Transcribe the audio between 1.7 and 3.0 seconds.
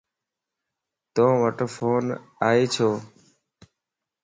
فون ائي ڇو؟